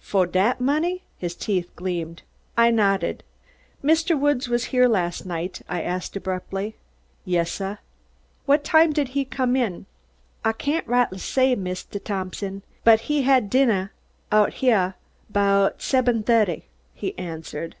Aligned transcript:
"Fo' 0.00 0.26
dat 0.26 0.60
money?" 0.60 1.04
His 1.18 1.36
teeth 1.36 1.70
gleamed. 1.76 2.22
I 2.56 2.72
nodded. 2.72 3.22
"Mr. 3.80 4.18
Woods 4.18 4.48
was 4.48 4.64
here 4.74 4.88
last 4.88 5.24
night?" 5.24 5.62
I 5.68 5.82
asked, 5.82 6.16
abruptly. 6.16 6.74
"Yas, 7.24 7.52
suh." 7.52 7.76
"What 8.44 8.64
time 8.64 8.92
did 8.92 9.10
he 9.10 9.24
come 9.24 9.54
in?" 9.54 9.86
"Ah 10.44 10.50
cain't 10.50 10.88
raghtly 10.88 11.20
say, 11.20 11.54
Mist' 11.54 11.92
Thompsin, 12.04 12.62
but 12.82 13.02
he 13.02 13.22
had 13.22 13.48
dinnah 13.48 13.90
out 14.32 14.54
heah 14.54 14.96
'bout 15.30 15.80
seben 15.80 16.24
thuty," 16.24 16.64
he 16.92 17.16
answered. 17.16 17.76